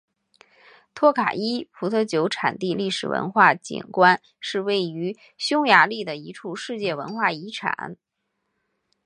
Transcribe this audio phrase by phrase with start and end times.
[0.95, 7.97] 托卡伊葡萄酒产地历史文化景观是位于匈牙利的一处世界文化遗产。